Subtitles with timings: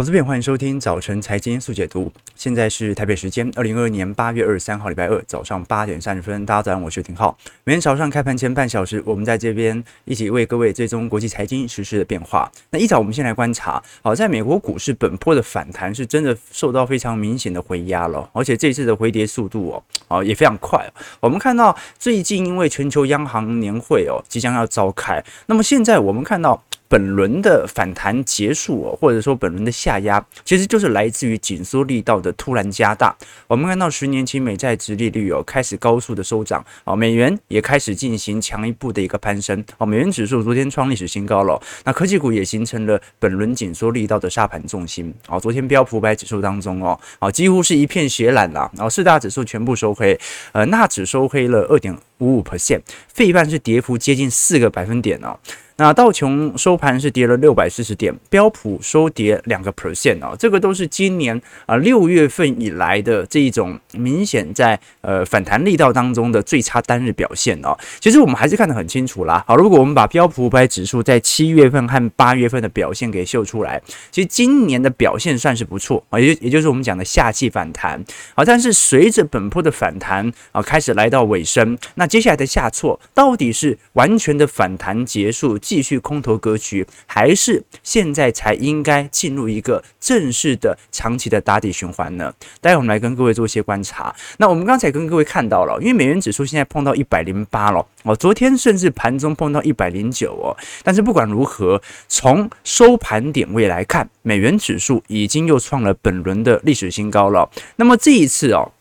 [0.00, 2.10] 投资篇，欢迎收听早晨财经速解读。
[2.34, 6.46] 现在是台北时间二零二二年八月二十三号，礼拜二早上八点三十分。
[6.46, 7.36] 大家早上，我是廷浩。
[7.64, 12.50] 每天早上开盘前半小时，我们在这边一起为各位追踪国际财经时事的变化。
[12.70, 19.70] 那一早我们先来观察，好，在美国股市本波的反弹是真的受到非常明显的回压了，而且这次的回跌速度
[20.08, 20.82] 哦，啊也非常快。
[21.20, 26.64] 我们看到最近因为全球央行年会哦即将要召开，那么现在我们看到。
[26.90, 33.14] 本轮的反弹结束哦，或者说本轮的下下压，其实就是来自于紧缩力道的突然加大。
[33.48, 41.60] 我们看到十年期美债殖利率哦开始高速的收涨，哦，美元也开始进行强一步的一个攀升，哦，美元指数昨天创历史新高了。
[41.84, 50.16] 那科技股也形成了本轮紧缩力道的杀盘重心，哦，昨天标普百指数当中哦，哦，几乎是一片血染了，然后四大指数全部收黑，
[50.52, 52.80] 呃，纳指收黑了二点五五 percent，
[53.12, 55.36] 费半是跌幅接近四个百分点哦。
[55.80, 67.74] 那道琼收盘是跌了六百四十点，标普收跌两个 percent 啊，这个都是今年啊六月份以来的这一种明显在呃反弹力道当中的最差单日表现哦。
[67.98, 69.42] 其实我们还是看得很清楚啦。
[69.46, 77.98] 好，如果我们把标普五百指数在七月份和八月份的表现给秀出来，其实今年的表现算是不错啊，也也就是我们讲的夏季反弹。
[78.34, 85.58] 好，但是随着本波的反弹啊开始来到尾声，那接下来的下挫到底是完全的反弹结束？
[85.70, 92.34] 继续空头格局，还是现在才应该进入一个正式的长期的打底循环呢？
[92.60, 94.12] 待会我们来跟各位做一些观察。
[94.38, 100.50] 那我们刚才跟各位看到了，因为美元指数现在碰到一百零八了哦，昨天甚至盘中碰到一百零九哦。
[100.82, 107.48] 但是不管如何，从收盘点位来看，美元指数已经又创了本轮的历史新高了。
[107.76, 108.72] 那么这一次哦。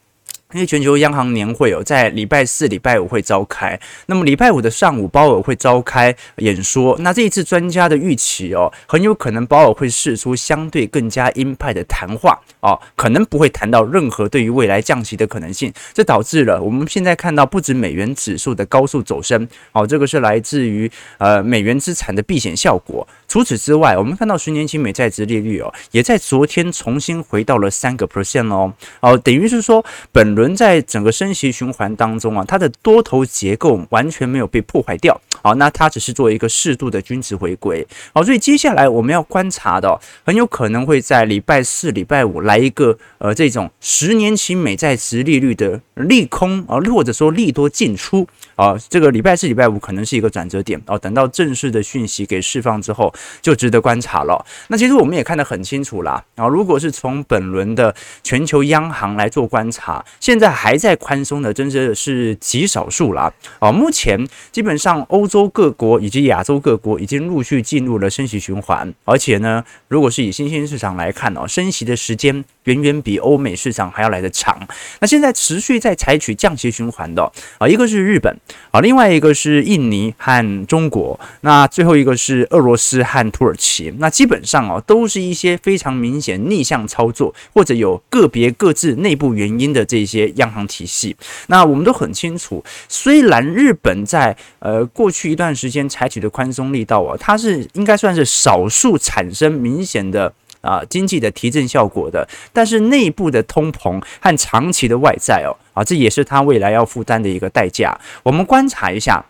[0.55, 3.79] 因为全球央行年会哦，在礼拜四、礼拜五会召开。
[4.07, 6.97] 那么礼拜五的上午，鲍尔会召开演说。
[7.01, 15.71] 那这一次专家的预期哦，很有可能鲍尔会试出相对更加鹰派的谈话哦，可能不会谈到任何对于未来降息的可能性。
[15.93, 23.07] 这导致了我们现在看到不止美元指数的高速走升哦，这个是来自于呃美元资产的避险效果。
[23.29, 48.27] 除此之外，我们看到十年期美债殖利率哦，也在昨天重新回到了三个 percent 哦，哦，等于是说本轮在整个升息循环当中啊，它的多头结构完全没有被破坏掉，好，那它只是做一个适度的均值回归，好，所以接下来我们要观察的，很有可能会在礼拜四、礼拜五来一个呃这种十年期美债殖利率的利空啊，或者说利多进出。
[48.55, 50.81] 啊，这个礼拜四、礼拜五可能是一个转折点。
[50.85, 53.13] 哦，等到正式的讯息给释放之后。
[53.41, 54.45] 就值得观察了。
[54.67, 56.23] 那其实我们也看得很清楚啦。
[56.35, 57.93] 啊，如果是从本轮的
[58.23, 63.31] 全球央行来做观察，现在还在宽松的，真的是极少数啦。
[63.59, 74.67] 啊，目前基本上欧洲各国以及亚洲各国已经陆续进入了升息循环，而且呢，如果是以新兴市场来看哦，升息的时间远远比欧美市场还要来得长。
[74.99, 78.35] 那现在持续在采取降息循环的啊，一个是日本
[78.71, 83.03] 啊，另外一个是印尼和中国，那最后一个是俄罗斯。
[83.09, 91.15] 和土耳其，那基本上哦，都是一些非常明显逆向操作，或者有个别各自内部原因的这些央行体系。
[91.47, 100.31] 那我们都很清楚，虽然日本在呃过去一段时间采取的宽松力道啊，它是应该算是少数产生明显的
[100.61, 107.99] 啊经济的提振效果的，但是内部的通膨和长期的外债哦啊，这也是它未来要负担的一个代价。
[108.21, 109.25] 我们观察一下。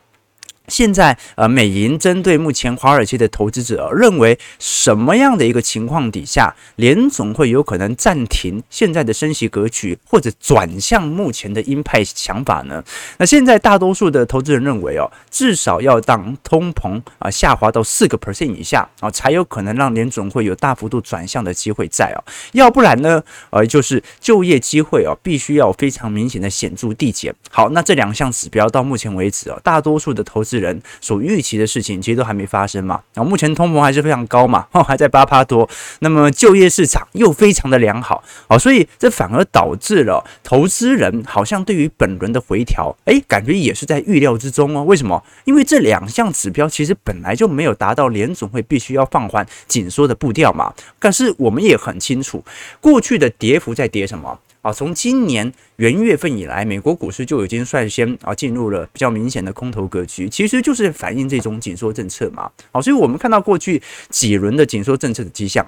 [0.69, 12.83] 现在，呃，美银针对目前华尔街的投资者认为，什么样的一个情况底下，联总会有可能暂停现在的升息格局，或者转向目前的鹰派想法呢？
[13.17, 27.33] 那现在大多数的投资人认为，哦，至少要当通膨啊下滑到四个 percent 以下啊，才有可能让联总会有大幅度转向的机会在哦，要不然呢，呃，就是就业机会哦，必须要非常明显的显著递减。
[27.49, 33.01] 好，那这两项指标到目前为止哦，大多数的投资人所预期的事情，其实都还没发生嘛。
[33.13, 35.67] 然后目前通膨还是非常高嘛，哦还在八趴多。
[35.99, 44.83] 那么就业市场又非常的良好，哦，所以这反而导致了投资人好像对于本轮的回调，诶，感觉也是在预料之中哦。
[44.83, 45.23] 为什么？
[45.45, 50.73] 因为这两项指标其实本来就没有达到联总会必须要放缓紧缩的步调嘛。
[50.99, 52.43] 但是我们也很清楚，
[52.79, 54.39] 过去的跌幅在跌什么？
[54.61, 62.51] 啊，从今年元月份以来，美国股市就已经率先啊进入了比较明显的空头格局，其实就是反映这种紧缩政策嘛。
[62.73, 65.65] 好，所以我们看到过去几轮的紧缩政策的迹象，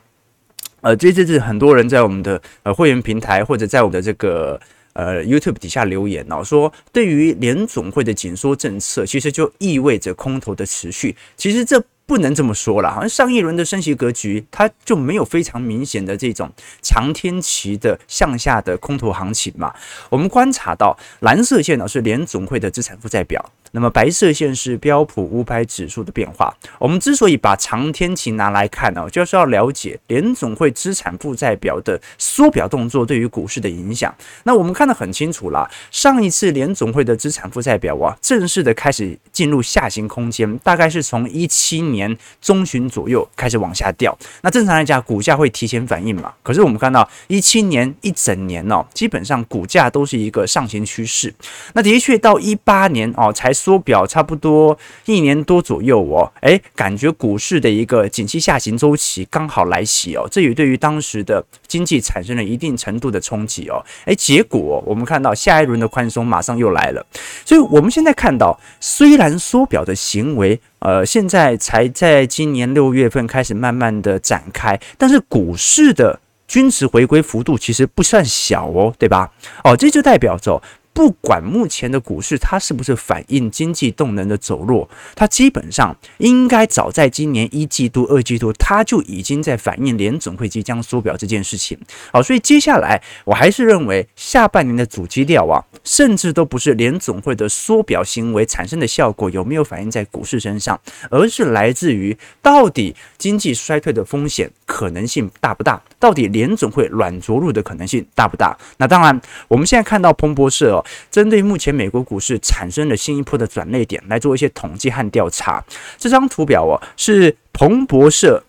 [0.82, 4.60] 呃，这这是很多人在我们的呃会员平台或者在我们的这个
[4.92, 11.16] 呃 YouTube 底下留言哦，说对于联总会的紧缩政策，其实就意味着空头的持续。
[11.38, 11.82] 其实这。
[12.12, 19.74] 不能这么说了，好像上一轮的升息格局，它就没有非常明显的这种长天期的向下的空头行情嘛。
[20.10, 23.42] 我们观察到蓝色线呢是联总会的资产负债表。
[23.72, 26.54] 那么白色线是标普五百指数的变化。
[26.78, 34.14] 我们之所以把长天期拿来看呢，就是要了解联总会资产负债表的缩表动作对于股市的影响。
[34.44, 44.18] 那我们看得很清楚啦，上一次联总会的资产负债表啊，正式的开始进入下行空间，大概是从一七年中旬左右开始往下掉。
[44.42, 46.34] 那正常来讲，股价会提前反应嘛。
[46.44, 51.34] 可是我们看到一七年一整年哦，基本上股价都是一个上行趋势。
[51.72, 53.50] 那的确到一八年哦才。
[53.62, 54.76] 缩表差不多
[55.06, 67.06] 一年多左右哦，诶，感觉股市的一个景气下行周期刚好来袭哦，这也对于当时的经济产生了一定程度的冲击哦，诶，结果我们看到下一轮的宽松马上又来了，
[67.46, 79.32] 所以我们现在看到，虽然缩表的行为，呃，现在才在今年六月份开始慢慢的展开，但是股市的均值回归幅度其实不算小哦，对吧？
[79.64, 80.60] 哦，这就代表着。
[80.94, 91.78] 不管目前的股市它是不是反映经济动能的走弱，它基本上应该早在今年一季度、二季度，它就已经在反映联总会即将缩表这件事情。
[92.12, 100.80] 好，所以接下来我还是认为下半年的主基调啊，甚至都不是联总会的缩表行为产生的效果有没有反映在股市身上，
[101.10, 108.58] 而是来自于到底经济衰退的风险可能性大不大，到底联总会软着陆的可能性大不大。
[108.78, 110.86] 那当然，我们现在看到彭博社哦。
[111.12, 115.62] 针对目前美国股市产生的新一波的转捩点来做一些统计和调查，
[115.98, 118.42] 这张图表哦是彭博社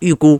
[0.00, 0.38] 预估。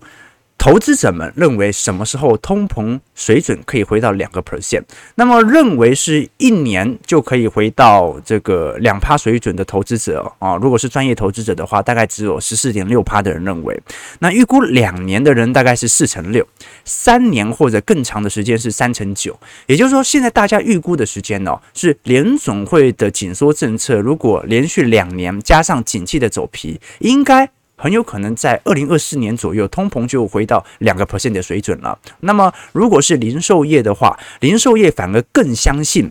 [0.59, 4.83] 投资者们认为什么时候通膨水准可以回到两个 percent？
[5.15, 13.81] 那么认为是一年就可以回到这个两趴水准的投资者啊，如果是专业投资者的话，大概只有十四点六趴的人认为。
[14.19, 16.47] 那预估两年的人大概是四成六，
[16.85, 19.39] 三年或者更长的时间是三成九。
[19.67, 27.49] 也就是说，现在大家预估的时间呢，是联总会的紧缩政策如果连续两年加上景气的走皮，应该。
[27.79, 31.99] 很有可能在二零二四年左右，通膨就回到两个 percent 的水准了。
[32.21, 36.11] 那么，如果是零售业的话，零售业反而更相信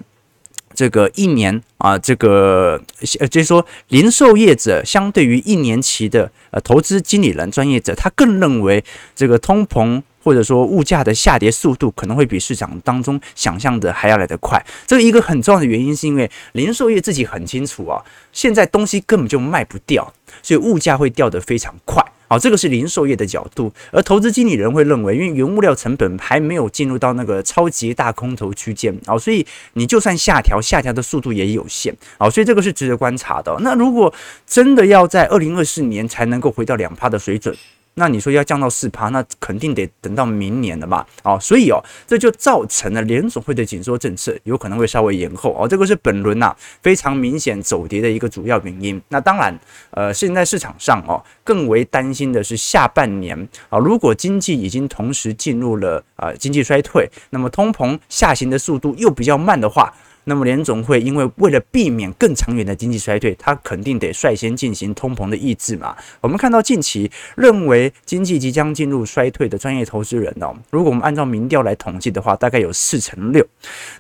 [0.74, 2.82] 这个一年啊，这个
[3.20, 8.84] 呃，就是说，零售业者相对于一年期的呃投资经理人专业者，他更认为
[9.14, 10.02] 这个通膨。
[10.28, 18.04] 或者说物价的下跌速度可能会比市场当中想象的还要来得快，这个一个很重要的原因是因为零售业自己很清楚啊，
[18.34, 20.14] 现在东西根本就卖不掉，
[20.44, 22.04] 所以物价会掉得非常快。
[22.28, 33.56] 好，这个是零售业的角度，而投资经理人会认为，因为原物料成本还没有进入到那个超级大空头区间，啊，所以你就算下调，下调的速度也有限，啊，所以这个是值得观察的。
[33.62, 34.14] 那如果
[34.46, 37.56] 真的要在二零二四年才能够回到两趴的水准，
[38.00, 41.04] 那你说要降到四趴，那肯定得等到明年了嘛？
[41.24, 49.02] 哦，所以哦，这就造成了联总会的紧缩政策有可能会稍微延后哦，这个是本轮呐非常明显走跌的一个主要原因。
[49.10, 49.60] 那当然，
[49.90, 53.36] 呃，现在市场上哦更为担心的是下半年
[53.70, 59.92] 啊，如果经济已经同时进入了啊经济衰退，那么通膨下行的速度又比较慢的话。
[60.30, 65.96] 那么联总会因为为了避免更长远的经济衰退，它肯定得率先进行通膨的抑制嘛。
[66.20, 73.48] 我们看到近期认为经济即将进入衰退的专业投资人哦，如果我们按照民调来统计的话，大概有四成六。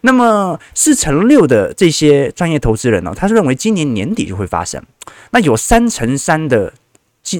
[0.01, 4.83] 那么四成六的这些专业投资人呢，他是认为今年年底就会发生。
[5.31, 6.73] 那有三成三的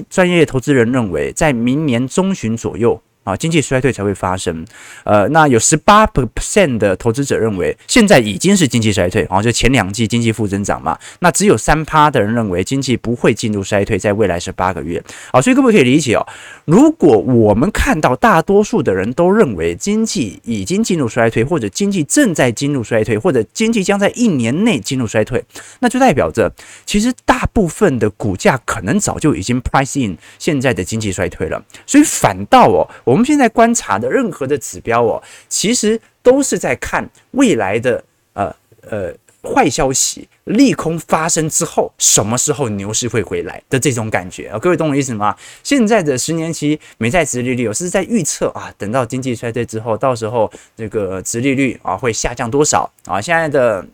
[0.08, 3.02] 专业投资人认为在明年中旬左右。
[3.28, 4.64] 啊，经济衰退才会发生。
[5.04, 10.98] 呃，那有十八 percent 的投资者认为现在已经是经济衰退，啊，就前两季经济负增长嘛。
[11.18, 15.02] 那只有三趴的人认为经济不会进入衰退，在未来十八个月。
[15.30, 16.26] 好，所以各位可以理解哦，
[16.64, 25.44] 如果我们看到大多数的人都认为经济已经进入衰退，或者经济正在进入衰退，或者经济将在一年内进入衰退，
[25.80, 26.50] 那就代表着
[26.86, 31.62] 其实大部分的股价可能早就已经 price in 现在的经济衰退了。
[31.84, 33.17] 所以反倒哦，我。
[33.18, 38.00] 我们现在观察的任何的指标哦，其实都是在看未来的
[38.34, 38.54] 呃
[38.88, 44.58] 呃坏消息利空发生之后，什么时候牛市会回来的这种感觉啊。
[44.60, 45.36] 各位懂我意思吗？
[45.64, 53.20] 现在的十年期美债殖利率，我是在预测啊，等到经济衰退之后，到时候这个殖利率啊会下降多少啊？
[53.20, 53.84] 现在的。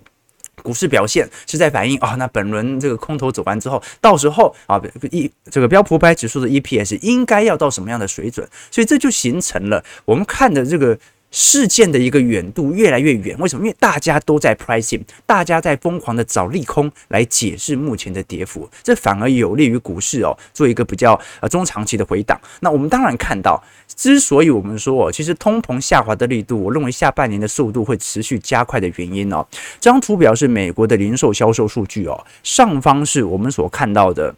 [0.63, 4.81] 股市表现是在反映啊，那本轮这个空头走完之后，到时候啊，
[5.11, 8.49] 一这个标普五百指数的 EPS 应该要到什么样的水准？
[8.71, 10.99] 所以这就形成了我们看的这个
[11.37, 13.65] 事件的一个远度越来越远，为什么？
[13.65, 22.41] 因为大家都在 pricing，大家在疯狂的找利空来解释目前的跌幅，这反而有利于股市哦，做一个比较呃中长期的回档。
[22.61, 23.61] 那我们当然看到，
[23.97, 29.45] 之所以我们说哦，其实通膨下滑的力度，我认为下半年的速度会持续加快的原因哦，
[29.81, 34.33] 这张图表是美国的零售销售数据哦，上方是我们所看到的。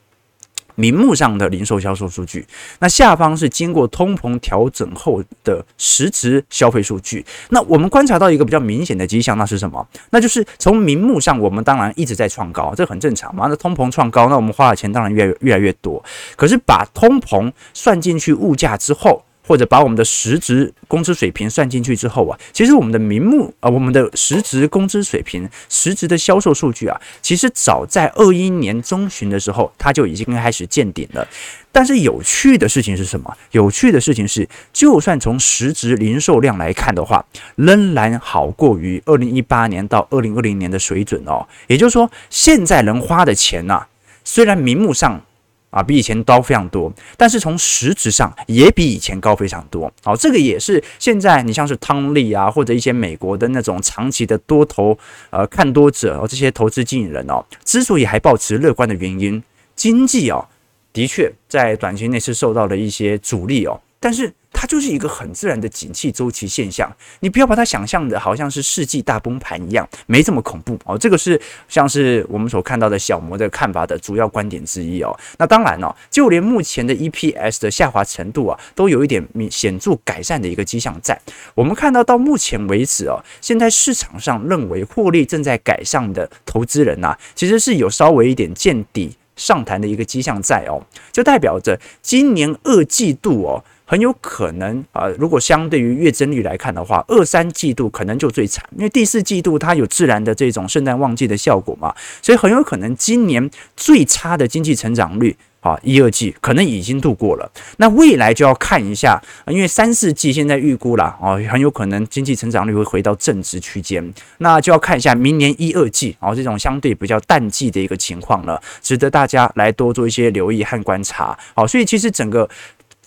[0.77, 2.47] 明目上的零售销售数据，
[2.79, 7.25] 那下方是经过通膨调整后的实质消费数据。
[7.51, 9.85] 那我们观察到一个比较明显的迹象，那是什么？
[10.11, 13.47] 那就是从明目上，我们当然一直在创高，这很正常嘛。
[13.49, 16.03] 那通膨创高，那我们花的钱当然越越来越多。
[16.37, 31.27] 可是把通膨算进去物价之后，或者把我们的实职工资水平算进去之后啊，其实我们的名目啊，我们的实职工资水平、实职的销售数据啊，其实早在二一年中旬的时候，它就已经开始见顶了。
[31.71, 33.37] 但是有趣的事情是什么？
[33.51, 37.25] 有趣的事情是，就算从实职零售量来看的话，
[37.57, 41.47] 仍然好过于二零一八年到二零二零年的水准哦。
[41.67, 43.87] 也就是说，现在能花的钱呐，
[44.25, 45.21] 虽然名目上，
[45.71, 49.93] 啊，比以前高非常多，但是从实质上也比以前高非常多。
[50.03, 54.99] 好，这个也是现在你像是汤利啊，或者一些美国的那种长期的多头
[55.31, 59.43] 呃看多者哦，这些投资经理人哦，之所以还保持乐观的原因，
[59.75, 60.47] 经济哦
[60.93, 64.33] 的确在短期内是受到了一些阻力哦，但是。
[64.59, 70.97] 它就是一个很自然的景气周期现象，你不要把它想象的好像是世纪大崩盘一样，没这么恐怖哦。
[70.97, 75.15] 这个是像是我们所看到的小摩的看法的主要观点之一哦。
[75.37, 81.21] 那当然哦，就连目前的 EPS 的下滑程度啊，都有一点明显著改善的一个迹象在。
[81.55, 90.83] 我们看到到目前为止哦，现在市场上认为获利正在改善的投资人呐，其实是有稍微一点见底上弹的一个迹象在哦，
[91.13, 93.63] 就代表着今年二季度哦。
[93.89, 107.49] 很有可能啊，如果相对于月增率来看的话，二三季度可能就最惨，因为第四季度它有自然的这种圣诞旺季的效果嘛，所以很有可能今年最差的经济成长率啊，一二季可能已经度过了。
[107.77, 121.39] 那未来就要看一下，因为三四季现在预估了啊，很有可能经济成长率会回到正值区间，那就要看一下明年一二季啊这种相对比较淡季的一个情况了，值得大家来多做一些留意和观察。
[121.55, 122.49] 好，所以其实整个。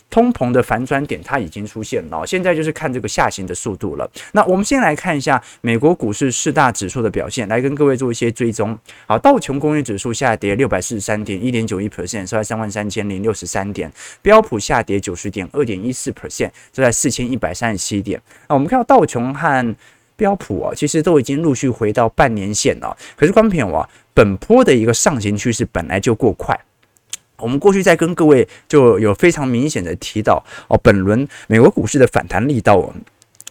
[0.10, 4.10] 通膨的反转点它已经出现了，现在就是看这个下行的速度了。
[4.32, 8.78] 那我们先来看一下美国股市四大指数的表现，来跟各位做一些追踪。
[9.06, 13.92] 好，道琼工业指数下跌六百四十三点，一点九一 percent，收在三万三千零六十三点。
[14.22, 18.20] 标普下跌九十点，二点一四 percent，收在四千一百三十七点。
[18.48, 19.76] 那我们看到道琼和
[20.16, 22.98] 标普啊，其实都已经陆续回到半年线了。
[23.16, 26.60] 可是观众朋友啊，本波的一个上行趋势本来就过快。
[27.40, 32.94] 我们过去在跟各位就有非常明显的提到哦，本轮美国股市的反弹力道。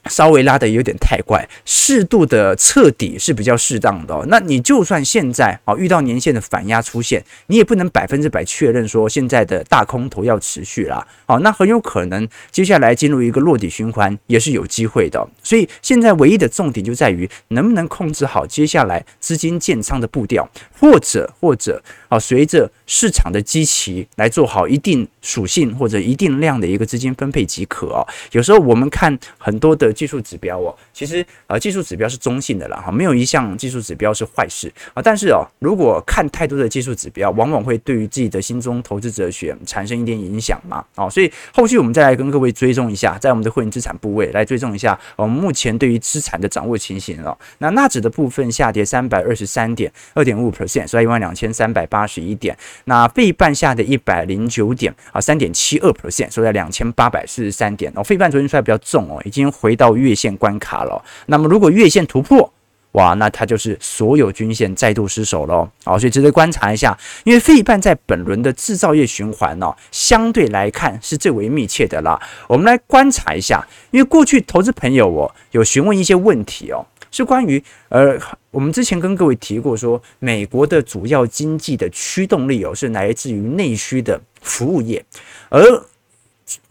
[0.09, 4.25] 稍微拉得有点太快，适度的彻底是比较适当的。
[4.29, 11.07] 那你就算现在啊遇到年线的反压出现，你也不能百分之百确认说现在的大空头要持续啦。
[11.27, 15.29] 好，那很有可能接下来进入一个落底循环也是有机会的。
[15.43, 20.49] 所以现在唯一的重点就在于能不能控制好接下来资金建仓的步调，
[20.81, 28.03] 或者或者啊随着市场的基期来做好一定属性或者一定量的一个资金分配即可哦。
[28.33, 29.95] 有时候我们看很多的。
[29.99, 35.03] 技术指标哦，其实呃技术指标是中性的啦哈，没有一项技术指标是坏事啊。
[35.03, 40.85] 但是哦，如果看太多的技术指标，往往会对于自己的心中投资哲学产生一点影响嘛。
[40.95, 47.37] 哦，所以后续我们再来跟各位追踪一下，在我们的会员资产部位来追踪一下我们目前对于资产的掌握情形哦。
[47.59, 52.57] 那纳指的部分下跌三百二十三点二点五 percent，收在一万两千三百八十一点。
[52.85, 57.93] 那费半下的一百零九点啊，三点七二 percent，收在两千八百四十三点。
[57.95, 59.99] 哦，费半昨天出来比较重哦，已经回到。
[59.99, 62.53] 月线关卡了，那么如果月线突破，
[62.93, 66.97] 哇，那它就是所有均线再度失守了，好，所以值得观察一下。
[67.25, 72.21] 因为费半在本轮的制造业循环哦，相对来看是最为密切的啦。
[72.47, 78.19] 我们来观察一下，因为过去投资朋友哦有询问一些问题哦，是关于呃，
[78.51, 85.05] 我们之前跟各位提过说，美国的主要经济的驱动力哦是来自于内需的服务业，
[85.49, 85.61] 而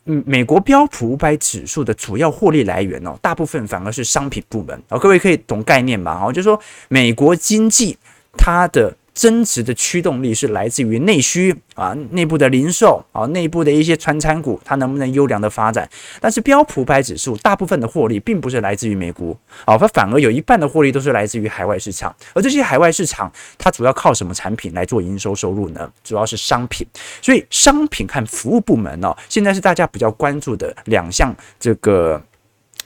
[0.06, 6.22] 嗯，美国标普五百指数的主要获利来源哦，大部分反而是商品部门哦，各位可以懂概念吧？
[6.24, 7.98] 哦，就是说美国经济
[8.38, 8.96] 它的。
[9.18, 15.90] 增值的驱动力是来自于内需啊，内部的零售啊，内部的一些传餐股，它能不能优良的发展？
[16.22, 22.16] 但是标普百指数大部分的获利并不是来自于美国，啊，它反而有一半的获利都是来自于海外市场。
[22.36, 25.92] 而这些海外市场，它主要靠什么产品来做营收收入呢？
[26.04, 26.86] 主要是商品。
[27.20, 32.22] 所以商品和服务部门呢，现在是大家比较关注的两项这个。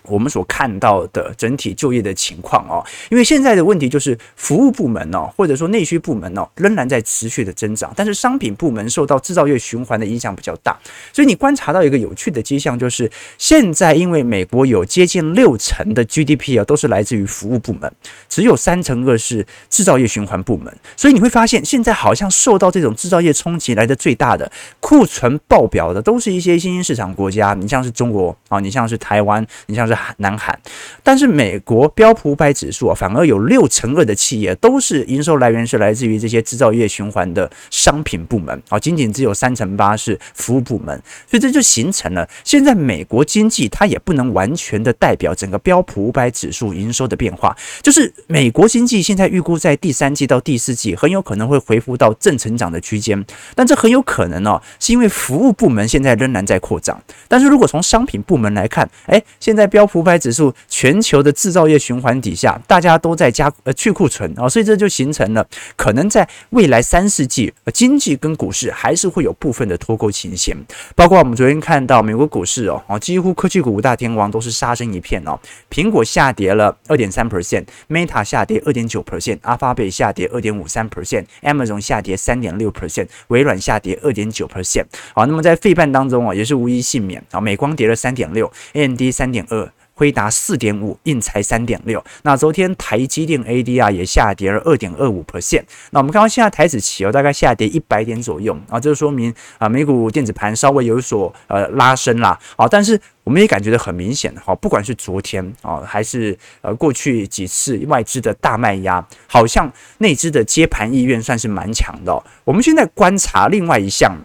[0.04, 10.78] 我们所看到的整体就业的情况哦，因为现在的问题就是服务部门哦，或者说内需部门哦，仍然在持续的增长，但是商品部门受到制造业循环的影响比较大，
[11.14, 17.92] 所以你观察到一个有趣的迹象，就是现在因为美国有接近六成的 GDP 啊都是来自于服务部门，
[18.28, 29.91] 只有三成二是制造业循环部门，所以你会发现现在好像受到这种制造业冲击来的最大的库存爆表的，都是一些新兴市场国家，你像是中国啊，你像是台湾，你像是。
[30.18, 30.58] 南韩，
[31.04, 38.62] 但是美国标普五百指数啊，反而有六成二的企业都是营收来源是来自于这些制造业循环的商品部门。
[38.70, 70.56] 啊，仅仅只有三成八是服务部门，所以这就形成了现在美国经济它也不能完全的代表整个标普五百指数营收的变化，就是美国经济现在预估在第三季到第四季很有可能会恢复到正成长的区间，但这很有可能哦，是因为服务部门现在仍然在扩张，但是如果从商品部门来看，诶，现在标普五百指数全球的制造业循环底下，大家都在加呃去库存啊，所以这就形成了可能在未来三世纪，呃，经济跟股市还是会有部分的脱钩情形。
[70.96, 84.86] 包括我们昨天看到美国股市哦，哦几乎科技股五大天王都是杀声一片哦，苹果下跌了二点三 percent，Meta 下跌二点九 percent，阿发贝下跌二点五三 percent，Amazon 下跌三点六 percent，微软下跌二点九 percent。
[85.14, 89.71] 好，那么在费半当中啊，也是无一幸免啊，美光跌了三点六，AMD 三点二。
[90.02, 92.04] 辉达四点五，印才三点六。
[92.24, 95.62] 那昨天台积电 ADR 也下跌了二点二五 percent。
[95.92, 102.36] 那我们看到现在台指期哦，大概下跌一百点左右啊，这就说明啊，美股电子盘稍微有所呃拉升啦。
[102.56, 112.24] 啊，但是我们也感觉得很明显哈，不管是昨天啊，还是呃过去几次外资的大卖压，好像内资的接盘意愿算是蛮强的。
[112.44, 114.18] 我们现在观察另外一项。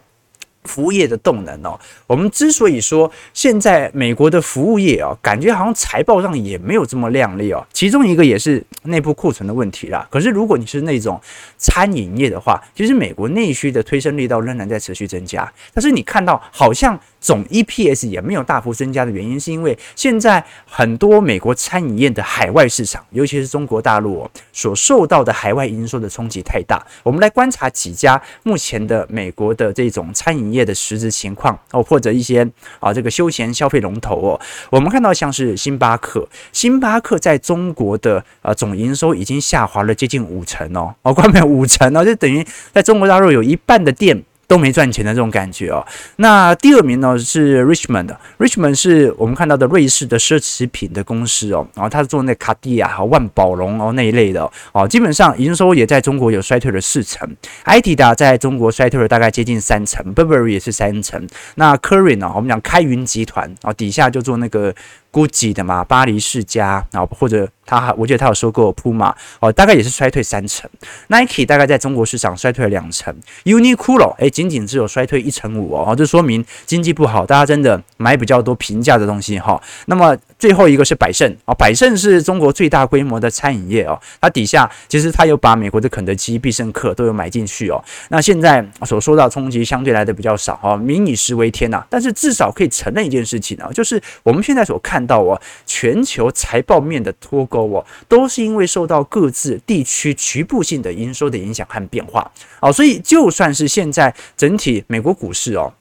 [0.67, 10.07] 服务业的动能哦，我们之所以说现在美国的服务业哦，感觉好像财报上也没有这么亮丽哦，其中一个也是内部库存的问题啦。
[10.11, 11.21] 可是如果你是那种
[11.57, 16.99] 餐饮业的话，其实美国内需的推升力道仍然在持续增加，但是你看到好像。
[17.27, 26.81] 总 EPS 也没有大幅增加的原因，是因为现在很多美国餐饮业的海外市场，尤其是中国大陆哦，所受到的海外营收的冲击太大。
[27.03, 44.23] 我们来观察几家目前的美国的这种餐饮业的实质情况哦，或者一些啊这个休闲消费龙头哦，我们看到像是星巴克，星巴克在中国的呃总营收已经下滑了接近五成哦，哦，关门五成哦，就等于在中国大陆有一半的店。
[44.47, 45.85] 都没赚钱的这种感觉哦。
[46.17, 57.29] 那第二名呢是 Richmond，Richmond 是我们看到的瑞士的奢侈品的公司哦，然后他是做那卡地亚和万宝龙哦那一类的哦，基本上营收也在中国有衰退了四成，
[57.65, 61.27] 艾迪达在中国衰退了大概接近三成，Burberry 也是三成。
[61.57, 64.75] 那 Curry 呢，我们讲开云集团啊，底下就做那个。
[65.17, 70.69] GUCCI 的嘛，巴黎世家啊，或者他，我记得他有收购 Puma 哦，大概也是衰退三成。
[71.09, 79.61] Nike 大概在中国市场衰退了两成，Uniqlo 哎，仅仅只有衰退一成五哦，这说明经济不好，大家真的买比较多平价的东西哈。
[79.87, 87.83] 那么最后一个是百胜啊，百胜是中国最大规模的餐饮业哦，它底下其实它有把美国的肯德基、必胜客都有买进去哦。
[88.11, 95.05] 那现在所受到冲击相对来的比较少哦，民以食为天呐，但是至少可以承认一件事情啊，就是我们现在所看。
[95.07, 105.73] 到哦，全球财报面的脱钩哦，都是因为受到各自地区局部性的营收的影响和变化哦，所以就算是现在整体美国股市哦，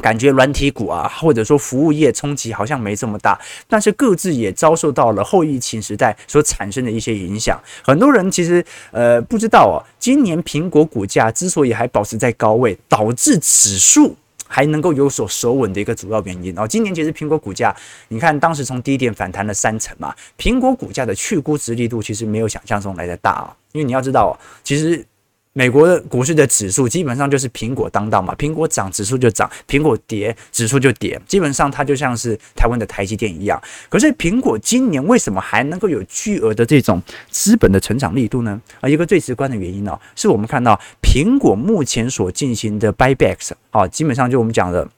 [0.00, 7.60] 感觉软体股啊，或者说服务业冲击好像没这么大，但是各自也遭受到了后疫情时代所产生的一些影响。
[7.82, 14.16] 很多人其实呃不知道哦，今年苹果股价之所以还保持在高位，导致指数。
[14.52, 17.74] 还能够有所守稳的一个主要原因然后，今年其实苹果股价，
[18.08, 25.04] 你看当时从低点反弹了三成嘛，苹果股价的去估值力度其实没有想象中来的大啊，因为你要知道，其实。
[25.54, 33.60] 美国的股市的指数基本上就是苹果当道嘛，苹果涨指数就涨，苹果跌指数就跌，基本上它就像是台湾的台积电一样。
[33.90, 38.58] 可是苹果今年为什么还能够有巨额的这种资本的成长力度呢？
[38.80, 44.88] 啊，一个最直观的原因呢，是我们看到苹果目前所进行的 buybacks 啊，基本上就我们讲的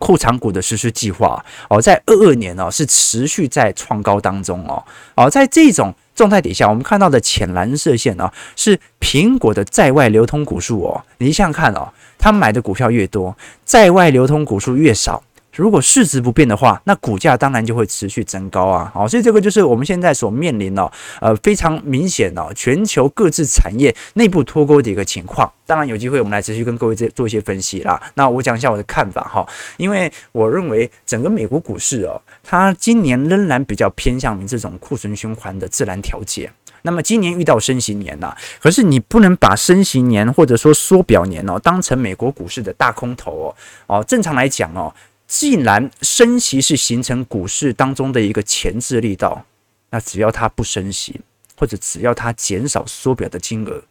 [0.00, 4.82] 库藏股的实施计划哦，在二二年呢是持续在创高当中哦，
[5.14, 5.94] 哦，在这种。
[6.16, 11.04] 状态底下，我们看到的浅蓝色线啊，是苹果的在外流通股数哦。
[11.18, 15.22] 你想想看哦，他买的股票越多，在外流通股数越少，
[15.54, 18.90] 如果市值不变的话，那股价当然就会持续增高啊。
[18.92, 25.52] 好，所以这个就是我们现在所面临的呃非常明显的全球各自产业内部脱钩的一个情况。
[25.68, 28.00] 当然有机会我们来持续跟各位做做一些分析啦。
[28.14, 29.44] 那我讲一下我的看法哈，
[29.78, 36.48] 因为我认为整个美国股市哦，它今年仍然比较偏向于这种库存循环的自然调节。
[36.82, 43.56] 那么今年遇到升息年呐，可是你不能把升息年或者说缩表年哦当成美国股市的大空头哦
[43.88, 44.94] 哦，正常来讲哦，
[45.26, 49.44] 既然升息是形成股市当中的一个前置力道，
[49.90, 51.20] 那只要它不升息，
[51.58, 53.82] 或者只要它减少缩表的金额，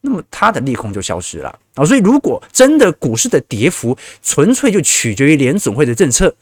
[0.00, 1.84] 那么它的利空就消失了啊。
[1.84, 6.34] 所以如果真的股市的跌幅纯粹就取决于联总会的政策。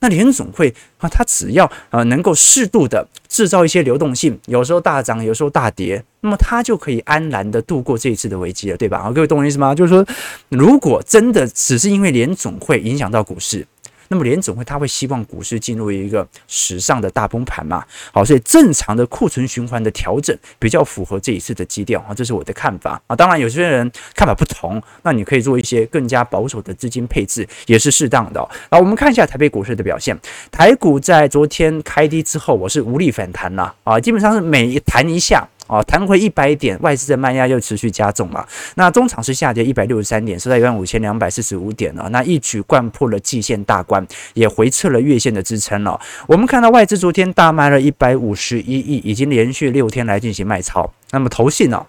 [0.00, 8.98] 那联总会啊，它只要呃能够适度的制造一些流动性，有时候大涨，有时候大跌，那么它就可以安然的度过这一次的危机了，对吧？
[8.98, 9.74] 啊，各位懂我意思吗？
[9.74, 10.06] 就是说，
[10.48, 13.66] 如果真的只是因为联总会影响到股市。
[14.12, 17.84] 那么联总会他会希望股市进入一个史上的大崩盘嘛？
[18.12, 23.14] 好，所以正常的库存循环的调整比较符合这一次的基调啊，这是我的看法啊。
[23.14, 28.40] 当然有些人看法不同，那你可以做一些更加保守的资金配置，也是适当的。
[28.68, 30.18] 好，我们看一下台北股市的表现。
[30.50, 35.46] 台股在昨天开低之后，我是无力反弹了啊，基本上是每一弹一下。
[35.70, 38.44] 哦，弹回一百点，外资的卖压又持续加重了。
[38.74, 42.08] 那中场是下跌一百六十三点，收在一万五千两百四十五点了。
[42.10, 44.04] 那一举掼破了季线大关，
[44.34, 46.00] 也回撤了月线的支撑了。
[46.26, 50.92] 我们看到外资昨天大卖了一百五十一亿，已经连续六天来进行卖超。
[51.12, 51.86] 那么投信呢，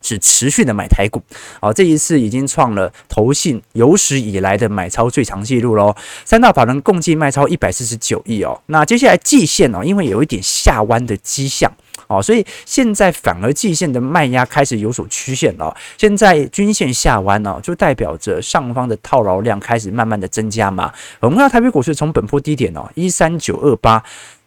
[0.00, 1.22] 只持续的买台股。
[1.60, 5.94] 啊，这一次已经创了投信有史以来的买超最长记录喽。
[6.24, 8.60] 三大法人共计卖超一百四十九亿哦。
[8.66, 11.72] 那接下来季线哦，因为有一点下弯的迹象。
[12.06, 15.76] 哦，所以现在反而季线的卖压开始有所曲线了。
[15.98, 20.90] 现在均线下弯呢，就代表着上方的套牢量开始慢慢的增加嘛。
[21.20, 24.02] 我们看到台北股市从本波低点哦，一三九二八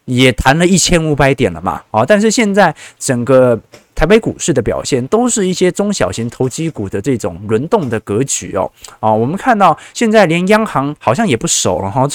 [0.06, 1.82] 也弹了一千五百点了嘛。
[1.92, 3.60] 哦，但是现在整个。
[3.94, 12.06] 台北股市的表现都是一些中小型投机股的这种轮动的格局哦啊，我们看到现在连央行好像也不守了哈，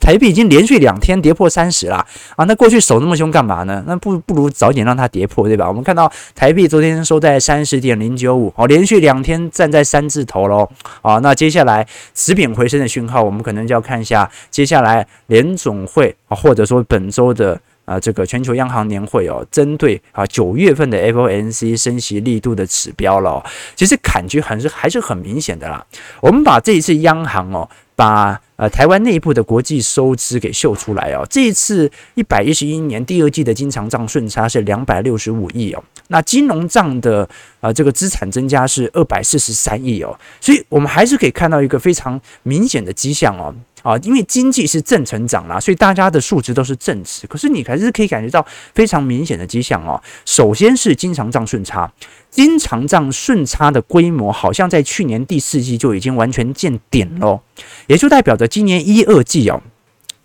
[0.00, 2.04] 台币已经连续两天跌破三十了
[2.36, 3.82] 啊，那过去守那么凶干嘛呢？
[3.86, 5.68] 那不不如早点让它跌破对吧？
[5.68, 10.68] 我们看到台币昨天收在三十点零九五，哦，连续两天站在三字头喽
[11.00, 17.60] 啊，那接下来止贬回升的讯号，我们可能就要看一下接下来联总会啊，或者说本周的。
[17.84, 25.84] 啊，这个全球央行年会哦，针对啊九月份的 FOMC 升息力度的指标了，其实感觉还是还是很明显的啦。
[26.20, 37.28] 我们把这一次央行哦，把呃台湾内部的国际收支给秀出来哦，这一次一百一十一年第二季的经常账顺差是两百六十五亿哦，那金融账的
[37.60, 43.52] 啊这个资产增加是二百四十三亿哦，所以我们还是可以看到一个非常明显的迹象哦。
[43.82, 47.26] 啊，因为经济是正成长啦，所以大家的数值都是正值。
[47.26, 50.00] 可是你还是可以感觉到非常明显的迹象哦。
[50.24, 51.92] 首先是经常账顺差，
[52.30, 57.40] 经常账顺差的规模好像在去年第四季就已经完全见顶喽，
[57.86, 59.62] 也就代表着今年一二季哦，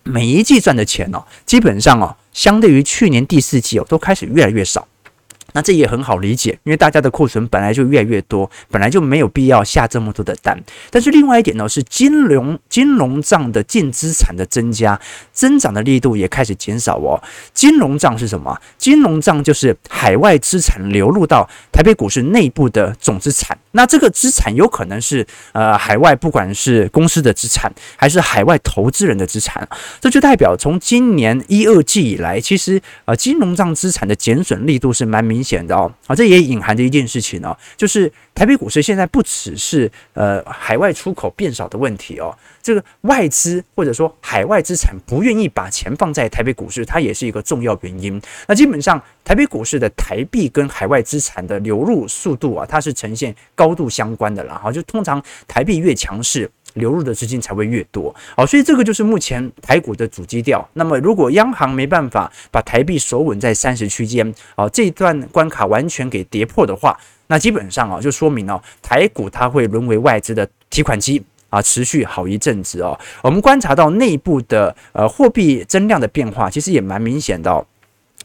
[0.04, 4.88] 每一季赚的钱哦，基本上哦，相对于去年第四季哦，都开始越来越少。
[5.54, 10.58] 那这也很好理解，因为大家的库存本来就越来越多，本来就没有必要下这么多的单。
[10.92, 15.00] 但是另外一点呢，是金融金融账的净资产的增加，
[15.32, 17.22] 增长的力度也开始减少哦。
[17.54, 18.60] 金融账是什么？
[18.78, 23.58] 金融账就是海外资产流入到台北股市内部的总资产。
[23.78, 29.66] 那这个资产有可能是呃海外不管是公司的资产，还是海外投资人的资产。
[30.02, 35.66] 这就代表从今年一二季以来，其实呃金融账资产的减损力度是蛮明显。
[35.68, 48.20] 的哦，啊，这也隐含着一件事情哦，就是台北股市现在不只是呃海外出口变少的问题哦，这个外资或者说海外资产不愿意把钱放在台北股市，它也是一个重要原因。
[48.48, 54.62] 那基本上台北股市的台币跟海外资产的流入速度啊，它是呈现高高度相关的啦。
[54.63, 56.49] 哈，就通常台币越强势。
[56.73, 60.63] 流入的资金才会越多，好，所以这个就是目前台股的主基调。
[60.73, 66.95] 那么，如果央行没办法把台币守稳在三十区间，啊，这一段关卡完全给跌破的话，
[67.27, 72.95] 那基本上啊，就说明哦，台股它会沦为外资的提款机啊，持续好一阵子哦。
[73.23, 77.65] 我们观察到内部的呃货币增量的变化，其实也蛮明显的。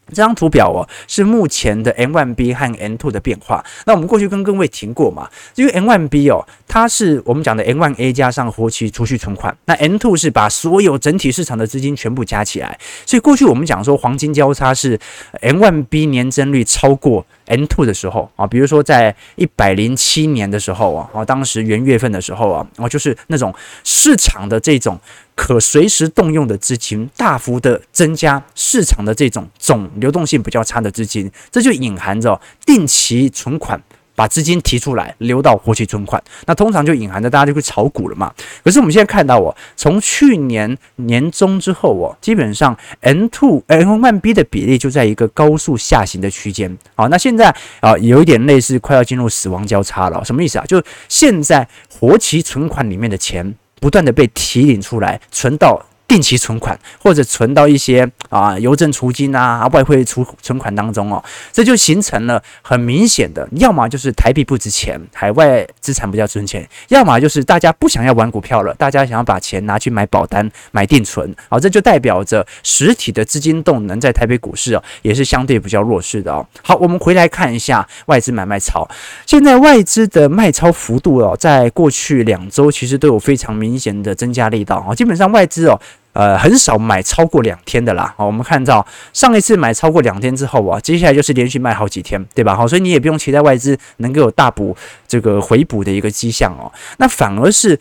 [0.09, 3.65] 这张图表哦，是目前的 M1B 和 N2 的变化。
[3.87, 12.79] 那我们过去跟各位提过嘛，因为 M1B 哦，它是我们讲的 M1A 加上活期储蓄存款，那 N2 是把所有整体市场的资金全部加起来。
[13.07, 14.99] 所以过去我们讲说黄金交叉是
[15.41, 24.99] M1B 年增率超过 N2 的时候啊，比如说在一百零七年的时候啊，啊，当时元月份的时候啊，哦，就是那种市场的这种。
[25.43, 33.83] 可随时动用的资金大幅的增加，市场的这种总流动性比较差的资金，这就隐含着定期存款。
[34.15, 38.33] 把资金提出来，流到活期存款，那通常就隐含着大家就会炒股了嘛。
[38.63, 46.77] 可是我们现在看到哦，从去年年中之后哦，基本上 N two N one B 的比例就在一个高速下行的区间。
[46.95, 50.23] 好，那现在啊，有一点类似快要进入死亡交叉了。
[50.25, 50.65] 什么意思啊？
[50.67, 55.85] 就现在活期存款里面的钱不断的被提领出来，存到。
[56.13, 71.35] 定期存款或者存到一些啊邮政储金啊外汇储存款当中哦，这就形成了很明显的，要么就是台币不值钱，海外资产比较值钱；要么就是大家不想要玩股票了，大家想要把钱拿去买保单、买定存。
[71.49, 76.47] 好，这就代表着实体的资金动能在台北股市哦也是相对比较弱势的哦。
[76.63, 78.87] 好，我们回来看一下外资买卖潮，
[79.25, 85.81] 现在外资的卖超幅度哦，在过去两周其实都有非常明显的增加力道啊，基本上外资哦。
[86.13, 88.13] 呃，很少买超过两天的啦。
[88.19, 92.55] 好，我们看到上一次买超过两天之后啊，接下来就是连续卖好几天，对吧？
[92.55, 94.77] 好，所以你也不用期待外资能够有大补
[95.09, 96.71] 这个回补的一个迹象哦。
[96.99, 97.79] 那反而是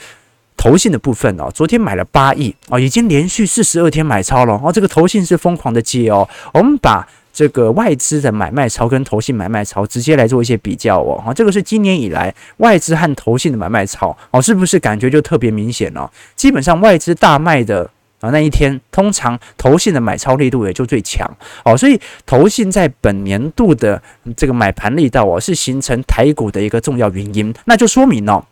[0.56, 4.72] 投信的部分哦，昨天买了八亿哦，已经连续四十二天买超了哦。
[4.72, 6.26] 这个投信是疯狂的接哦。
[6.54, 11.22] 我们把这个外资的买卖超跟投信买卖超直接来做一些比较哦。
[11.26, 16.10] 哈，这个是今年以来外资和投信的买卖超哦，是不是感觉就特别明显哦？
[16.38, 17.90] 基本上外资大卖的。
[18.22, 21.30] 啊，那一天通常投信的买超力度也就最强
[21.66, 24.02] 哦，所以投信在本年度的
[24.38, 27.54] 这个买盘力道哦，是形成台股的一个重要原因。
[27.66, 28.46] 那就说明哦，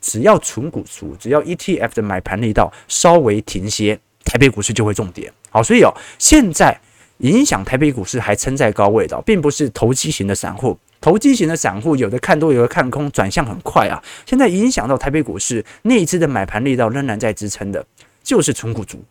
[0.00, 5.30] 只要存股族，只要 ETF 的买盘力道稍微停歇，台北股市就会重跌。
[5.50, 6.80] 好，所以哦，现在
[7.18, 14.00] 影响台北股市还撑在高位的，并不是投机型的散户，投机型的散户有的看多，有的看空，转向很快啊。
[14.24, 17.84] 现在影响到台北股市内资的买盘力道仍然在支撑的。
[18.28, 19.02] 就是纯股族，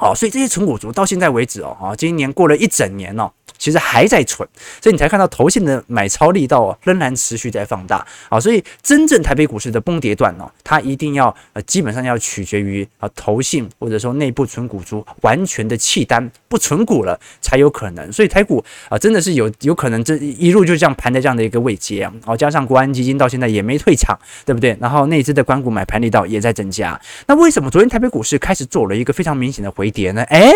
[0.00, 3.30] 哦，所以这些纯股族到现在为止哦，啊，今年过了一整年哦。
[3.56, 4.48] 其实还在存，
[4.82, 8.38] 所以你才看到投信的买超力道，仍然持续在放大啊。
[8.38, 18.12] 所以真正台北股市的崩跌段呢，它一定要呃，基本上要取决于啊投信或者说内部存股族完全的弃单不存股了才有可能。
[18.12, 22.36] 所以台股啊，真的是有有可能这一路就这样盘在这样的一个位阶啊。
[22.36, 24.76] 加上国安基金到现在也没退场，对不对？
[24.80, 27.00] 然后内资的关股买盘力道也在增加。
[27.26, 30.22] 那为什么昨天台北股市开始做了一个非常明显的回跌呢？
[30.24, 30.52] 诶。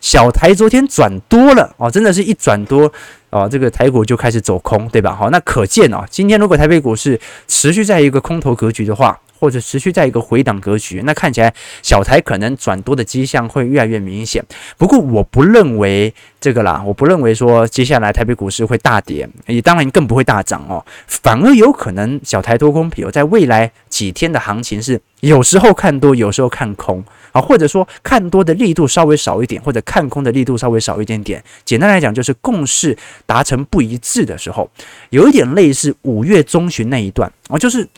[0.00, 2.90] 小台昨天转多了哦，真的是一转多
[3.30, 5.14] 哦，这个台股就开始走空，对吧？
[5.14, 14.44] 好，那可见哦，今天如果台北股市持续在一个空头格局的话，或者持续在一个回档格局，那看起来小台可能转多的迹象会越来越明显。
[14.76, 27.04] 不过我不认为这个啦，我不认为说接下来台北股市会大跌，也当然更不会大涨哦，反而有可能小台多空比哦，在未来几天的行情是有时候看多，有时候看空。
[27.40, 31.42] 或者说看多的力度稍微少一点，或者看空的力度稍微少一点点。
[31.64, 32.96] 简单来讲，就是共识
[33.26, 34.70] 达成不一致的时候，
[35.10, 37.88] 有一点类似五月中旬那一段啊，就是。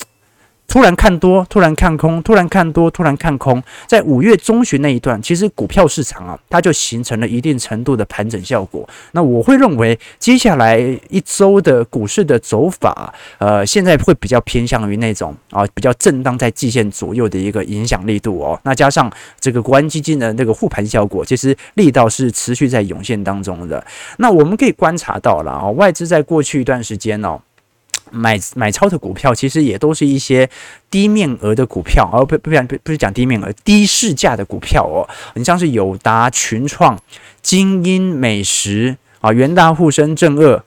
[0.71, 8.89] 突然看多，突然看空，突然看多，突然看空，在五月中旬那一段，其实股票市场啊，它就形成了一定程度的盘整效果。
[9.11, 10.79] 那我会认为，接下来
[11.09, 18.57] 一周的股市的走法，呃，现在会比较偏向于那种啊，比较震荡在季线左右的一个影响力度哦。
[18.63, 23.85] 那加上这个国安基金的那个护盘效果，其实力道是持续在涌现当中的。
[24.19, 27.41] 那我们可以观察到了啊，外资在过去一段时间哦。
[28.11, 30.49] 买买超的股票其实也都是一些
[30.91, 35.09] 低面额的股票，而不不不不是讲低面额，低市价的股票哦。
[35.35, 36.99] 你像是友达、群创、
[37.43, 40.63] 精英、美食啊、元大、沪深、正二、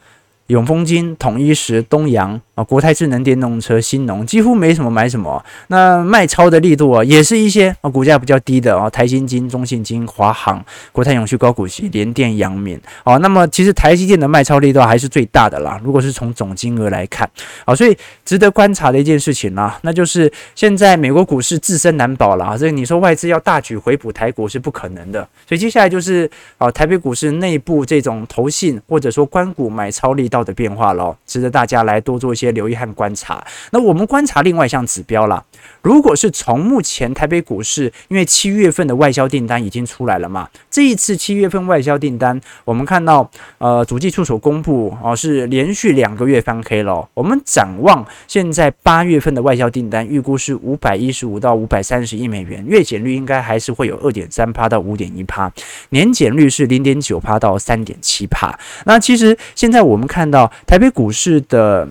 [0.48, 2.40] 永丰金、统一时、东阳。
[2.56, 12.80] 啊，国泰智能电动车、兴农几乎没什么买什么，那卖超的力度啊，也是一些啊股价比较低的啊，台新金、中信金、华航、国泰永续高股息、联电、阳明。
[13.04, 15.82] 哦，那么其实台积电的卖超力度还是最大的啦。
[15.84, 17.28] 如果是从总金额来看，
[17.66, 25.28] 啊，所以值得观察的一件事情啦，那就是现在美国股市自身难保了啊，所以你说外资要大举回补台股是不可能的。
[25.48, 32.43] 所以接下来就是啊，台北股市内部这种投信或者说关股买超力道的变化喽，值得大家来多做一些。
[32.46, 35.44] 些留意和观察，那我们观察另外一项指标啦。
[35.82, 47.08] 如果是从目前台北股市，因为七月份的外销订单已经出来了嘛，这一次七月份外销订单，我们看到呃，主计处所公布哦，是连续两个月翻黑了。
[47.14, 55.52] 我们展望现在八月份的外销订单，预估是五百一十五到五百三十亿美元，月减率应该还是会有二点三趴到五点一趴，
[55.90, 58.58] 年减率是零点九趴到三点七趴。
[58.86, 61.88] 那其实现在我们看到台北股市的。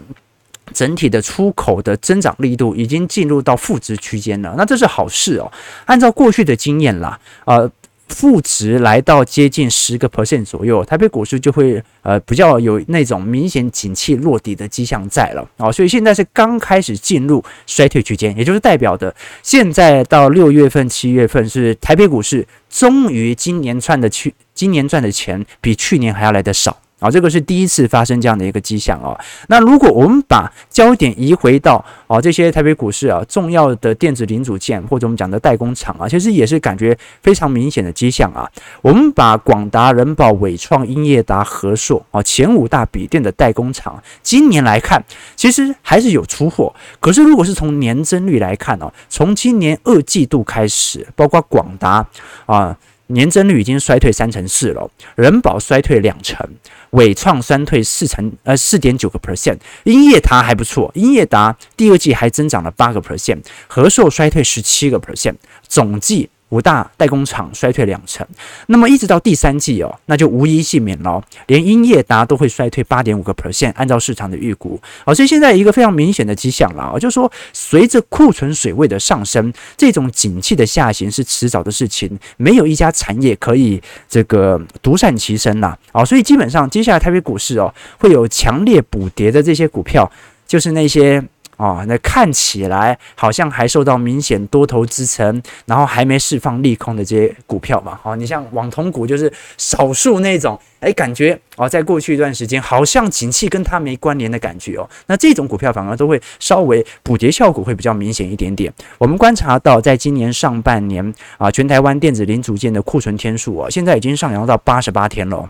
[0.73, 5.51] 整体的出口的增长力度已经进入到负值区间了，那这是好事哦。
[5.87, 7.71] 按照过去的经验啦，呃。
[8.09, 26.82] 负值来到接近十个 percent 左右，台北股市就会呃比较有那种明显景气落底的迹象在了啊，所以现在是刚开始进入衰退区间，也就是代表的现在到六月份、七月份是台北股市终于今年赚的去今年赚的钱比去年还要来得少。
[27.03, 29.19] 啊，这个是第一次发生这样的一个迹象啊。
[29.49, 38.49] 那如果我们把焦点移回到啊这些台北股市啊重要的电子零组件或者我们讲的代工厂啊，其实也是感觉非常明显的迹象啊。
[38.81, 45.03] 我们把广达、人保、伟创、英业达、和硕啊前五大笔电的代工厂，今年来看，
[45.35, 46.73] 其实还是有出货。
[47.01, 52.07] 可是如果是从年增率来看哦，从今年二季度开始，包括广达
[52.47, 52.79] 啊。
[53.09, 56.49] 年增率已经衰退三成四了，人保衰退两成，
[56.93, 65.35] 纬创衰退四成，呃四点九个 percent，英业达还不错，英业达第二季还增长了八个 percent，和硕衰退十七个 percent，
[65.69, 66.31] 总计。
[66.53, 68.27] 五大代工厂衰退两成，
[68.67, 90.13] 那么一直到第三季哦，那就无一幸免了，连英业达都会衰退八点五个 percent，按照市场的预估，好，所以现在一个非常明显的迹象了，就是说随着库存水位的上升，这种景气的下行是迟早的事情，没有一家产业可以这个独善其身呐，啊，所以基本上接下来台北股市哦，会有强烈补跌的这些股票，
[90.47, 91.25] 就是那些。
[91.63, 98.01] 哦，那看起来好像还受到明显多头支撑，然后还没释放利空的这些股票嘛。
[98.03, 104.91] 哦，你像网通股就是少数那种，哎，感觉哦，在过去一段时间好像景气跟它没关联的感觉哦。
[105.07, 108.73] 那这种股票反而都会稍微补跌效果会比较明显一点点。
[108.99, 115.49] 我们观察到，在今年上半年啊，全台湾电子零组件的库存天数啊，现在已经上扬到八十八天了。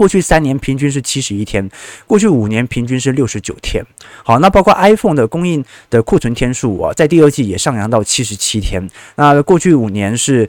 [0.00, 1.68] 过去三年平均是七十一天，
[2.06, 3.84] 过去五年平均是六十九天。
[4.24, 8.88] 好，那包括 iPhone 的供应的库存天数啊，在第二季也上扬到七十七天。
[9.16, 10.48] 那过去五年是。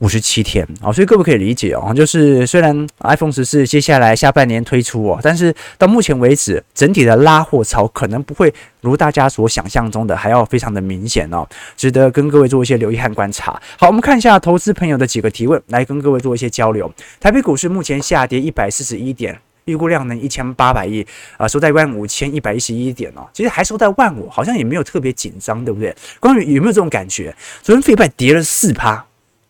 [0.00, 13.60] 五十七天啊，所以各位可以理解哦，就是虽然 iPhone 十四接下来下半年推出哦，但是到目前为止，整体的拉货潮可能不会如大家所想象中的还要非常的明显哦，值得跟各位做一些留意和观察。
[13.76, 16.92] 好，我们看一下投资朋友的几个提问，来跟各位做一些交流。
[17.18, 21.04] 台北股市目前下跌一百四十一点，预估量能一千八百亿
[21.36, 25.92] 啊，收在一万五千一百一十一点哦，其实还收在万五，好像也没有特别紧张，对不对？
[26.20, 27.34] 关于有没有这种感觉？
[27.62, 29.04] 昨天费半跌了四趴。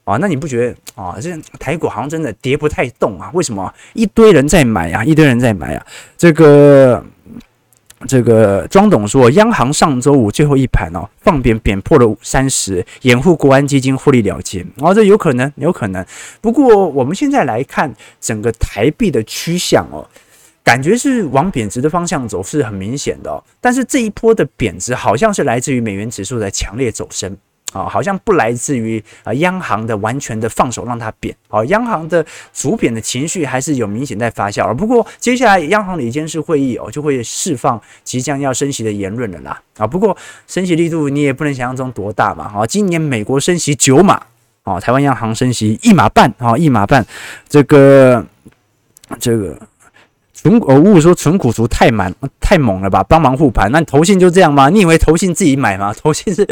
[0.09, 1.19] 啊，那你不觉得啊？
[1.21, 3.31] 这台股好像真的跌不太动啊？
[3.35, 3.71] 为什么？
[3.93, 5.87] 一堆人在买啊，一堆人在买啊。
[6.17, 7.05] 这个
[8.07, 14.65] 这个庄董说，央行上周五最后一盘哦，放扁扁破了三十，掩护国安基金获利了结。
[14.79, 16.03] 哦，这有可能，有可能。
[16.41, 20.09] 不过我们现在来看整个台币的趋向哦，
[20.65, 23.45] 感觉是往贬值的方向走，是很明显的哦。
[23.61, 27.37] 但是这一波的贬值好像是来自于美元指数的强烈走升。
[27.73, 34.75] 啊，好像不来自于啊央行的完全的放手让它贬，啊，央行的主贬的情绪还是有明显在发酵。
[34.75, 39.61] 不过接下来央行的监事会议哦就会释放即将要升息的言论了啦。
[39.77, 42.51] 啊，不过升息力度你也不能想象中多大嘛。
[42.57, 44.23] 啊，今年美国升息九码，
[44.63, 47.05] 啊，台湾央行升息一码半，啊，一码半，
[47.49, 48.25] 这个
[49.21, 49.59] 这个。
[50.41, 53.03] 纯呃，五五说纯股族太满太猛了吧？
[53.03, 54.69] 帮忙护盘，那你投信就这样吗？
[54.69, 55.93] 你以为投信自己买吗？
[56.01, 56.47] 投信是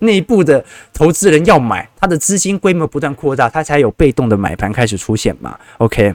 [0.00, 5.58] 内部的投资人要买，他的资金规模不断扩大，他才有被动的买盘开始出现嘛。
[5.76, 6.14] OK，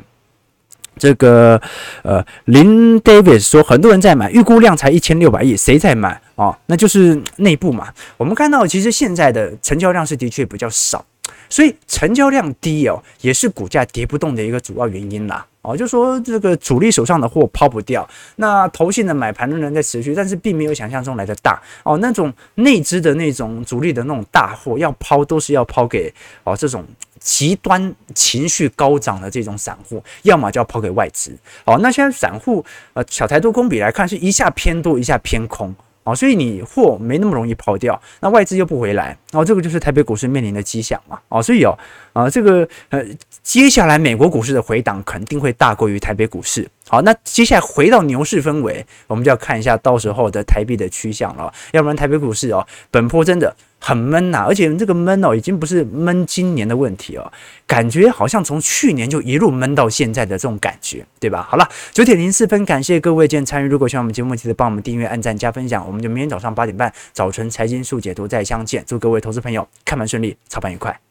[0.98, 1.62] 这个
[2.02, 6.58] 呃林 Davis 说很多人在买，预估量才一千六百亿，谁在买哦？
[6.66, 7.90] 那就是内部嘛。
[8.18, 11.06] 我们看到其实现在的成交量是的确比较少。
[11.52, 15.46] 所以成交量低哦，也是股价跌不动的一个主要原因啦。
[15.62, 21.96] 哦，就说这个主力手上的货抛不掉，那投信的买盘仍然在持续，但是并没有想象中来的大哦。
[22.00, 26.12] 那种内资的那种主力的那种大货要抛，都是要抛给
[26.44, 26.84] 哦这种
[27.20, 31.38] 极端情绪高涨的这种散户，要么就要抛给外资。
[31.66, 35.76] 哦，那现在散户呃小台多空比来看，是一下偏多，一下偏空。
[36.04, 41.20] 哦，所以你货没那么容易抛掉，那外资又不回来，然哦，这个就是台北股市面临的迹象嘛。
[41.30, 41.78] 哦，所以哦，
[42.14, 43.04] 啊，这个呃，
[43.42, 46.68] 接下来美国股市的回档肯定会大过于台北股市。
[46.88, 51.52] 好，那接下来回到牛市氛围，我们就要看一下到时候的台币的趋向了。
[51.72, 57.32] 要不然台北股市哦，本波真的很闷呐，而且这个闷哦，已经不是闷今年的问题哦，
[57.66, 61.48] 感觉好像从去年就一路闷到现在的这种感觉，对吧？
[61.50, 63.68] 好了，九点零四分，感谢各位今天参与。
[63.70, 65.88] 如果喜欢我们节目，记得帮我们订阅、按赞、加分享。
[65.88, 68.84] 我们就明天早上八点半早晨财经速解读再相见。
[68.86, 71.11] 祝各位投资朋友看盘顺利，操盘愉快。